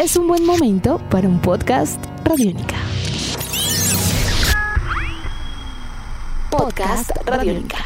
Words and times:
es 0.00 0.16
un 0.16 0.26
buen 0.26 0.46
momento 0.46 0.98
para 1.10 1.28
un 1.28 1.38
podcast 1.40 2.02
Radiónica. 2.24 2.76
Podcast 6.50 7.10
Radiónica. 7.26 7.84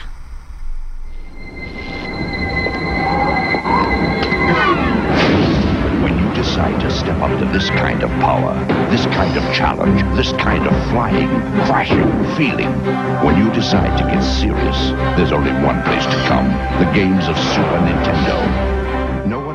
When 6.05 6.17
you 6.21 6.33
decide 6.35 6.79
to 6.82 6.91
step 6.93 7.21
up 7.21 7.37
to 7.41 7.46
this 7.46 7.69
kind 7.71 8.05
of 8.05 8.11
power, 8.21 8.55
this 8.91 9.07
kind 9.07 9.37
of 9.37 9.43
challenge, 9.53 10.01
this 10.15 10.31
kind 10.35 10.69
of 10.69 10.91
flying, 10.91 11.29
crashing, 11.67 12.07
feeling, 12.37 12.71
when 13.25 13.37
you 13.39 13.51
decide 13.53 13.99
to 13.99 14.05
get 14.05 14.23
serious, 14.23 14.95
there's 15.17 15.33
only 15.33 15.51
one 15.67 15.83
place 15.83 16.07
to 16.07 16.17
come 16.29 16.46
the 16.79 16.87
games 16.95 17.27
of 17.27 17.37
Super 17.37 17.81
Nintendo. 17.83 18.04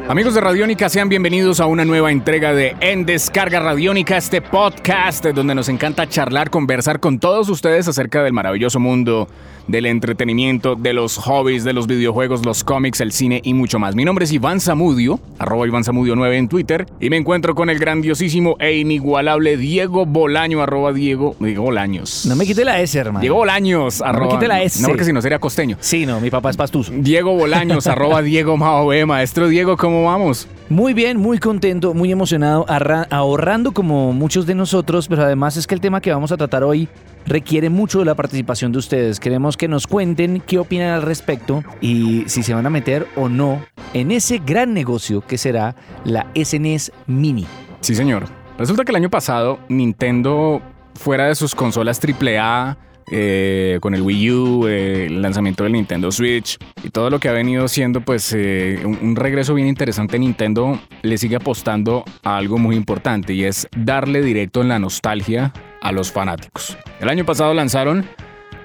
No 0.10 0.14
Amigos 0.14 0.34
de 0.34 0.42
Radiónica, 0.42 0.90
sean 0.90 1.08
bienvenidos 1.08 1.60
a 1.60 1.68
una 1.68 1.86
nueva 1.86 2.12
entrega 2.12 2.52
de 2.52 2.76
En 2.80 3.06
Descarga 3.06 3.60
Radiónica, 3.60 4.18
este 4.18 4.42
podcast 4.42 5.24
donde 5.24 5.54
nos 5.54 5.70
encanta 5.70 6.10
charlar, 6.10 6.50
conversar 6.50 7.00
con 7.00 7.20
todos 7.20 7.48
ustedes 7.48 7.88
acerca 7.88 8.24
del 8.24 8.34
maravilloso 8.34 8.80
mundo 8.80 9.28
del 9.70 9.86
entretenimiento, 9.86 10.76
de 10.76 10.94
los 10.94 11.18
hobbies, 11.18 11.64
de 11.64 11.74
los 11.74 11.86
videojuegos, 11.86 12.44
los 12.44 12.64
cómics, 12.64 13.02
el 13.02 13.12
cine 13.12 13.40
y 13.44 13.54
mucho 13.54 13.78
más. 13.78 13.96
Mi 13.96 14.04
nombre 14.04 14.26
es 14.26 14.32
Iván 14.34 14.60
Zamudio, 14.60 15.20
arroba 15.38 15.68
Iván 15.68 15.84
Zamudio 15.84 16.16
9 16.16 16.38
en 16.38 16.50
Twitter, 16.50 16.88
y 17.00 17.12
me 17.12 17.18
encuentro 17.18 17.54
con 17.54 17.70
el 17.70 17.78
grandiosísimo 17.78 18.56
e 18.60 18.78
inigualable 18.78 19.58
Diego 19.58 20.08
Bolaño, 20.08 20.64
arroba 20.64 20.92
Diego, 20.92 21.36
Diego 21.40 21.64
Bolaños. 21.64 22.26
No 22.26 22.36
me 22.36 22.46
quite 22.46 22.66
la 22.66 22.82
S, 22.82 22.98
hermano. 22.98 23.20
Diego 23.20 23.36
Bolaños, 23.36 24.02
arroba. 24.02 24.34
quite 24.34 24.48
la 24.48 24.64
S. 24.64 24.82
No, 24.82 24.88
porque 24.88 25.06
si 25.06 25.14
no 25.14 25.22
sería 25.22 25.38
costeño. 25.38 25.78
Sí, 25.80 26.08
no, 26.08 26.20
mi 26.20 26.32
papá 26.32 26.50
es 26.50 26.58
pastuso. 26.58 26.92
Diego 26.96 27.36
Bolaños, 27.36 27.86
arroba 27.86 28.24
Diego 28.24 28.58
Mao 28.58 28.88
B. 28.88 29.06
Maestro 29.06 29.48
Diego, 29.48 29.78
¿cómo 29.78 29.99
vamos? 30.06 30.48
Muy 30.70 30.94
bien, 30.94 31.18
muy 31.18 31.40
contento, 31.40 31.94
muy 31.94 32.12
emocionado, 32.12 32.66
ahorrando 33.10 33.72
como 33.72 34.14
muchos 34.14 34.46
de 34.46 34.56
nosotros, 34.56 35.08
pero 35.08 35.24
además 35.24 35.58
es 35.58 35.66
que 35.66 35.76
el 35.76 35.82
tema 35.82 36.02
que 36.02 36.12
vamos 36.12 36.32
a 36.32 36.38
tratar 36.38 36.64
hoy 36.64 36.88
requiere 37.26 37.70
mucho 37.70 38.00
de 38.00 38.06
la 38.06 38.16
participación 38.16 38.72
de 38.72 38.80
ustedes. 38.80 39.20
Queremos 39.20 39.58
que 39.58 39.68
nos 39.68 39.88
cuenten 39.88 40.42
qué 40.46 40.60
opinan 40.60 40.90
al 40.90 41.02
respecto 41.02 41.64
y 41.82 42.24
si 42.28 42.44
se 42.44 42.54
van 42.54 42.66
a 42.66 42.70
meter 42.70 43.08
o 43.16 43.30
no 43.30 43.64
en 43.94 44.12
ese 44.12 44.40
gran 44.40 44.74
negocio 44.74 45.22
que 45.22 45.38
será 45.38 45.76
la 46.04 46.28
SNES 46.36 46.92
Mini. 47.08 47.48
Sí, 47.82 47.96
señor. 47.96 48.26
Resulta 48.58 48.84
que 48.84 48.92
el 48.92 48.98
año 48.98 49.10
pasado 49.10 49.60
Nintendo, 49.70 50.62
fuera 50.96 51.28
de 51.28 51.36
sus 51.36 51.56
consolas 51.56 52.00
AAA, 52.04 52.78
eh, 53.12 53.80
con 53.82 53.96
el 53.96 54.02
Wii 54.02 54.32
U, 54.32 54.68
eh, 54.68 55.08
el 55.08 55.22
lanzamiento 55.22 55.64
del 55.64 55.74
Nintendo 55.74 56.12
Switch 56.12 56.58
y 56.84 56.90
todo 56.90 57.10
lo 57.10 57.20
que 57.20 57.30
ha 57.30 57.32
venido 57.32 57.68
siendo, 57.68 58.02
pues, 58.02 58.34
eh, 58.38 58.82
un, 58.86 59.16
regreso 59.16 59.54
bien 59.54 59.68
interesante, 59.68 60.20
Nintendo 60.20 60.80
le 61.02 61.18
sigue 61.18 61.36
apostando 61.36 62.04
a 62.24 62.38
algo 62.38 62.58
muy 62.58 62.76
importante 62.76 63.34
y 63.34 63.44
es 63.44 63.68
darle 63.76 64.22
directo 64.22 64.62
en 64.62 64.70
la 64.70 64.80
nostalgia 64.80 65.52
a 65.82 65.92
los 65.92 66.12
fanáticos. 66.12 66.78
El 67.00 67.10
año 67.10 67.26
pasado 67.26 67.54
lanzaron 67.54 68.06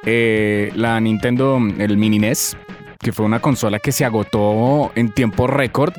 la 0.04 1.00
Nintendo, 1.00 1.58
el 1.78 1.96
Mini 1.96 2.18
NES, 2.18 2.58
que 2.98 3.12
fue 3.12 3.24
una 3.24 3.40
consola 3.40 3.78
que 3.78 3.90
se 3.90 4.04
agotó 4.04 4.92
en 4.94 5.12
tiempo 5.12 5.46
récord. 5.46 5.94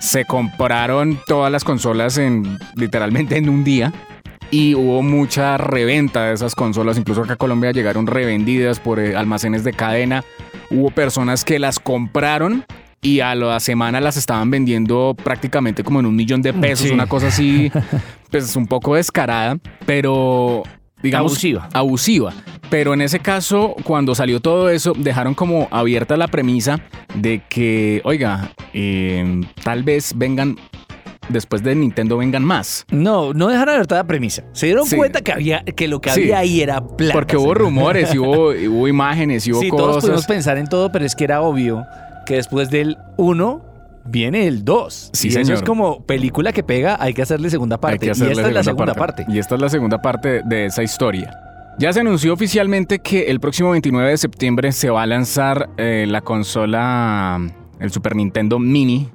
Se 0.00 0.24
compraron 0.24 1.18
todas 1.26 1.50
las 1.50 1.64
consolas 1.64 2.18
en 2.18 2.58
literalmente 2.76 3.36
en 3.36 3.48
un 3.48 3.64
día 3.64 3.92
y 4.54 4.74
hubo 4.76 5.02
mucha 5.02 5.56
reventa 5.56 6.26
de 6.26 6.34
esas 6.34 6.54
consolas. 6.54 6.96
Incluso 6.96 7.22
acá 7.22 7.32
a 7.32 7.36
Colombia 7.36 7.72
llegaron 7.72 8.06
revendidas 8.06 8.78
por 8.78 9.00
eh, 9.00 9.16
almacenes 9.16 9.64
de 9.64 9.72
cadena. 9.72 10.22
Hubo 10.70 10.90
personas 10.90 11.44
que 11.44 11.58
las 11.58 11.80
compraron 11.80 12.64
y 13.02 13.18
a 13.18 13.34
la 13.34 13.58
semana 13.58 14.00
las 14.00 14.16
estaban 14.16 14.50
vendiendo 14.52 15.16
prácticamente 15.20 15.82
como 15.82 15.98
en 15.98 16.06
un 16.06 16.14
millón 16.14 16.40
de 16.40 16.52
pesos, 16.52 16.86
Sí. 16.86 16.94
una 16.94 17.06
cosa 17.08 17.26
así, 17.28 17.70
pues 18.30 18.54
un 18.54 18.66
poco 18.68 18.94
descarada, 18.94 19.58
pero 19.86 20.62
digamos 21.02 21.32
Abusiva. 21.32 21.68
abusiva. 21.72 22.32
Pero 22.70 22.94
en 22.94 23.02
ese 23.02 23.18
caso, 23.18 23.74
cuando 23.82 24.14
salió 24.14 24.38
todo 24.40 24.70
eso, 24.70 24.92
dejaron 24.96 25.34
como 25.34 25.66
abierta 25.72 26.16
la 26.16 26.28
premisa 26.28 26.80
de 27.14 27.42
que, 27.48 28.00
oiga, 28.04 28.52
eh, 28.72 29.40
tal 29.64 29.82
vez 29.82 30.12
vengan, 30.16 30.56
después 31.28 31.62
de 31.62 31.74
Nintendo 31.74 32.16
vengan 32.18 32.44
más. 32.44 32.84
No, 32.90 33.32
no 33.32 33.48
dejaron 33.48 33.74
abierta 33.74 33.96
la 33.96 34.04
premisa. 34.06 34.44
Se 34.52 34.66
dieron 34.66 34.86
Sí. 34.86 34.96
cuenta 34.96 35.20
que, 35.22 35.32
había, 35.32 35.64
que 35.64 35.88
lo 35.88 36.00
que 36.00 36.10
Sí. 36.10 36.20
había 36.22 36.38
ahí 36.38 36.60
era 36.60 36.86
plata. 36.86 37.12
Porque 37.12 37.36
hubo 37.36 37.54
rumores 37.54 38.14
y 38.14 38.18
hubo, 38.18 38.88
imágenes 38.88 39.46
y 39.46 39.52
hubo 39.52 39.60
Sí, 39.60 39.70
todos 39.70 39.96
pudimos 40.02 40.16
cosas. 40.22 40.26
pensar 40.26 40.58
en 40.58 40.66
todo, 40.66 40.90
pero 40.92 41.04
es 41.04 41.14
que 41.14 41.24
era 41.24 41.40
obvio 41.42 41.84
que 42.26 42.34
después 42.36 42.70
del 42.70 42.96
1 43.16 43.62
viene 44.06 44.46
el 44.46 44.64
2. 44.64 45.10
Sí, 45.12 45.28
y 45.28 45.30
eso 45.30 45.38
señor. 45.40 45.54
es 45.56 45.62
como 45.62 46.04
película 46.04 46.52
que 46.52 46.62
pega, 46.62 46.96
hay 47.00 47.14
que 47.14 47.22
hacerle 47.22 47.48
segunda 47.50 47.78
parte. 47.80 48.06
Y 48.06 48.10
esta 48.10 48.30
es 48.30 48.52
la 48.52 48.62
segunda 48.62 48.94
parte. 48.94 49.24
Y 49.28 49.38
esta 49.38 49.54
es 49.54 49.60
la 49.60 49.68
segunda 49.68 50.00
parte 50.02 50.42
de 50.44 50.66
esa 50.66 50.82
historia. 50.82 51.34
Ya 51.78 51.92
se 51.92 52.00
anunció 52.00 52.32
oficialmente 52.32 53.00
que 53.00 53.24
el 53.30 53.40
próximo 53.40 53.70
29 53.72 54.10
de 54.10 54.16
septiembre 54.16 54.70
se 54.72 54.90
va 54.90 55.02
a 55.02 55.06
lanzar 55.06 55.70
eh, 55.76 56.04
la 56.08 56.20
consola, 56.20 57.40
el 57.80 57.90
Super 57.90 58.14
Nintendo 58.14 58.58
Mini, 58.60 59.08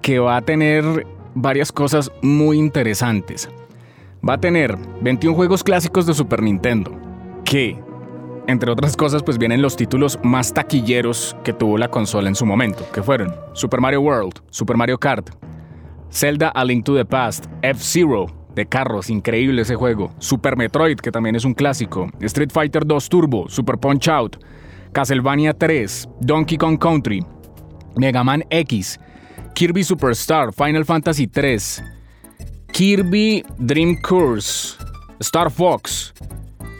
que 0.00 0.18
va 0.18 0.36
a 0.36 0.42
tener 0.42 1.06
varias 1.34 1.72
cosas 1.72 2.10
muy 2.22 2.58
interesantes. 2.58 3.48
Va 4.26 4.34
a 4.34 4.40
tener 4.40 4.76
21 5.02 5.36
juegos 5.36 5.62
clásicos 5.62 6.06
de 6.06 6.14
Super 6.14 6.42
Nintendo, 6.42 6.92
que, 7.44 7.78
entre 8.46 8.70
otras 8.70 8.96
cosas, 8.96 9.22
pues 9.22 9.38
vienen 9.38 9.62
los 9.62 9.76
títulos 9.76 10.18
más 10.22 10.54
taquilleros 10.54 11.36
que 11.44 11.52
tuvo 11.52 11.76
la 11.78 11.88
consola 11.88 12.28
en 12.28 12.34
su 12.34 12.46
momento, 12.46 12.86
que 12.92 13.02
fueron 13.02 13.34
Super 13.52 13.80
Mario 13.80 14.00
World, 14.00 14.40
Super 14.50 14.76
Mario 14.76 14.98
Kart, 14.98 15.30
Zelda 16.10 16.48
A 16.48 16.64
Link 16.64 16.84
to 16.84 16.94
the 16.94 17.04
Past, 17.04 17.46
F-Zero, 17.62 18.26
de 18.54 18.66
carros, 18.66 19.10
increíble 19.10 19.62
ese 19.62 19.74
juego. 19.74 20.12
Super 20.18 20.56
Metroid, 20.56 20.98
que 20.98 21.10
también 21.10 21.34
es 21.34 21.44
un 21.44 21.54
clásico. 21.54 22.08
Street 22.20 22.50
Fighter 22.52 22.86
2 22.86 23.08
Turbo, 23.08 23.48
Super 23.48 23.78
Punch 23.78 24.08
Out, 24.08 24.36
Castlevania 24.92 25.52
3, 25.52 26.08
Donkey 26.20 26.56
Kong 26.56 26.78
Country, 26.78 27.24
Mega 27.96 28.22
Man 28.22 28.44
X, 28.50 29.00
Kirby 29.54 29.84
Superstar, 29.84 30.52
Final 30.52 30.84
Fantasy 30.84 31.28
3, 31.28 31.82
Kirby 32.72 33.44
Dream 33.56 33.96
Course, 34.02 34.76
Star 35.20 35.48
Fox, 35.48 36.12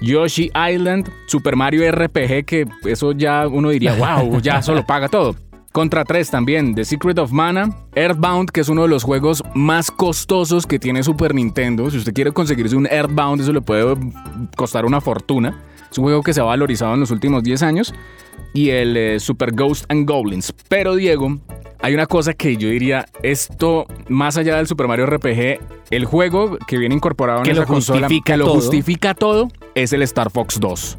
Yoshi 0.02 0.50
Island, 0.54 1.08
Super 1.26 1.54
Mario 1.54 1.88
RPG, 1.90 2.44
que 2.44 2.66
eso 2.84 3.12
ya 3.12 3.46
uno 3.46 3.70
diría, 3.70 3.94
wow, 3.94 4.40
ya 4.42 4.60
solo 4.60 4.84
paga 4.84 5.08
todo. 5.08 5.36
Contra 5.70 6.04
3 6.04 6.30
también, 6.30 6.74
The 6.74 6.84
Secret 6.84 7.18
of 7.18 7.32
Mana, 7.32 7.76
Earthbound, 7.94 8.50
que 8.50 8.60
es 8.60 8.68
uno 8.68 8.82
de 8.82 8.88
los 8.88 9.02
juegos 9.02 9.42
más 9.54 9.90
costosos 9.90 10.66
que 10.66 10.78
tiene 10.78 11.02
Super 11.02 11.34
Nintendo. 11.34 11.90
Si 11.90 11.98
usted 11.98 12.12
quiere 12.12 12.32
conseguirse 12.32 12.76
un 12.76 12.86
Earthbound, 12.86 13.40
eso 13.40 13.52
le 13.52 13.60
puede 13.60 13.96
costar 14.56 14.84
una 14.84 15.00
fortuna. 15.00 15.60
Es 15.90 15.98
un 15.98 16.04
juego 16.04 16.22
que 16.22 16.32
se 16.32 16.40
ha 16.40 16.44
valorizado 16.44 16.94
en 16.94 17.00
los 17.00 17.10
últimos 17.10 17.42
10 17.42 17.62
años. 17.62 17.94
Y 18.52 18.70
el 18.70 18.96
eh, 18.96 19.18
Super 19.18 19.52
Ghost 19.52 19.84
and 19.88 20.08
Goblins. 20.08 20.52
Pero 20.68 20.94
Diego, 20.94 21.40
hay 21.84 21.92
una 21.92 22.06
cosa 22.06 22.32
que 22.32 22.56
yo 22.56 22.70
diría, 22.70 23.04
esto, 23.22 23.86
más 24.08 24.38
allá 24.38 24.56
del 24.56 24.66
Super 24.66 24.88
Mario 24.88 25.04
RPG, 25.04 25.58
el 25.90 26.06
juego 26.06 26.56
que 26.66 26.78
viene 26.78 26.94
incorporado 26.94 27.40
en 27.40 27.44
Que 27.44 27.50
esa 27.50 27.60
lo 27.60 27.66
consola, 27.66 28.08
que 28.24 28.36
lo 28.38 28.48
justifica 28.54 29.12
todo, 29.12 29.48
es 29.74 29.92
el 29.92 30.00
Star 30.00 30.30
Fox 30.30 30.58
2 30.58 30.98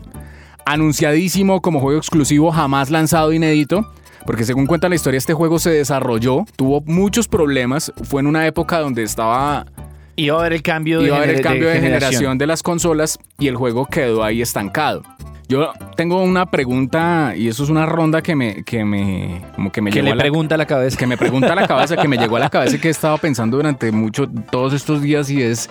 anunciadísimo 0.67 1.61
como 1.61 1.79
juego 1.79 1.97
exclusivo, 1.97 2.51
jamás 2.51 2.89
lanzado 2.89 3.33
inédito. 3.33 3.91
Porque 4.25 4.43
según 4.43 4.65
cuenta 4.65 4.89
la 4.89 4.95
historia, 4.95 5.19
este 5.19 5.35
juego 5.35 5.59
se 5.59 5.69
desarrolló, 5.69 6.45
tuvo 6.55 6.81
muchos 6.81 7.27
problemas, 7.27 7.91
fue 8.03 8.21
en 8.21 8.27
una 8.27 8.47
época 8.47 8.79
donde 8.79 9.03
estaba 9.03 9.67
Iba 10.15 10.37
a 10.37 10.39
haber 10.39 10.53
el 10.53 10.61
cambio 10.61 10.99
de, 10.99 11.07
iba 11.07 11.17
a 11.17 11.19
haber 11.19 11.35
el 11.35 11.41
cambio 11.41 11.67
de 11.67 11.79
generación 11.79 12.37
de 12.37 12.47
las 12.47 12.63
consolas 12.63 13.19
y 13.37 13.47
el 13.47 13.55
juego 13.55 13.85
quedó 13.85 14.23
ahí 14.23 14.41
estancado. 14.41 15.03
Yo 15.47 15.71
tengo 15.95 16.21
una 16.23 16.47
pregunta 16.47 17.33
y 17.35 17.47
eso 17.47 17.63
es 17.63 17.69
una 17.69 17.85
ronda 17.85 18.21
que 18.23 18.35
me 18.35 18.63
que 18.63 18.83
me 18.83 19.41
como 19.55 19.71
que 19.71 19.81
me 19.81 19.91
Que 19.91 19.97
llegó 19.97 20.05
le 20.07 20.11
a 20.13 20.15
la- 20.15 20.21
pregunta 20.23 20.55
a 20.55 20.57
la 20.57 20.65
cabeza. 20.65 20.97
que 20.97 21.05
me 21.07 21.17
pregunta 21.17 21.51
a 21.53 21.55
la 21.55 21.67
cabeza, 21.67 21.95
que 21.97 22.07
me 22.07 22.17
llegó 22.17 22.37
a 22.37 22.39
la 22.39 22.49
cabeza 22.49 22.75
y 22.77 22.79
que 22.79 22.87
he 22.87 22.91
estado 22.91 23.17
pensando 23.19 23.57
durante 23.57 23.91
mucho 23.91 24.27
todos 24.51 24.73
estos 24.73 25.01
días 25.01 25.29
y 25.29 25.41
es 25.43 25.69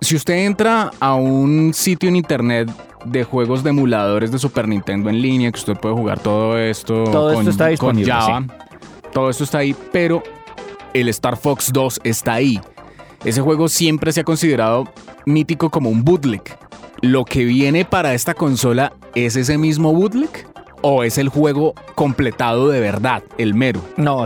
si 0.00 0.16
usted 0.16 0.34
entra 0.46 0.90
a 1.00 1.14
un 1.14 1.72
sitio 1.74 2.08
en 2.08 2.16
internet 2.16 2.70
de 3.04 3.24
juegos 3.24 3.62
de 3.62 3.70
emuladores 3.70 4.32
de 4.32 4.38
Super 4.38 4.66
Nintendo 4.68 5.10
en 5.10 5.20
línea, 5.20 5.52
que 5.52 5.58
usted 5.58 5.74
puede 5.76 5.94
jugar 5.94 6.18
todo 6.20 6.58
esto 6.58 7.04
Todo 7.04 7.30
esto 7.32 7.34
con, 7.42 7.48
está 7.48 7.76
con 7.76 8.04
Java, 8.04 8.44
todo 9.12 9.28
esto 9.30 9.44
está 9.44 9.58
ahí, 9.58 9.74
pero 9.92 10.22
el 10.94 11.08
Star 11.10 11.36
Fox 11.36 11.70
2 11.72 12.00
está 12.04 12.34
ahí. 12.34 12.58
Ese 13.24 13.40
juego 13.40 13.68
siempre 13.68 14.12
se 14.12 14.20
ha 14.20 14.24
considerado 14.24 14.84
mítico 15.26 15.68
como 15.70 15.90
un 15.90 16.04
bootleg. 16.04 16.42
¿Lo 17.00 17.24
que 17.24 17.44
viene 17.44 17.84
para 17.84 18.14
esta 18.14 18.34
consola 18.34 18.92
es 19.14 19.36
ese 19.36 19.58
mismo 19.58 19.92
bootleg? 19.92 20.46
¿O 20.82 21.02
es 21.02 21.18
el 21.18 21.28
juego 21.28 21.74
completado 21.94 22.68
de 22.68 22.80
verdad, 22.80 23.22
el 23.38 23.54
mero? 23.54 23.80
No, 23.96 24.22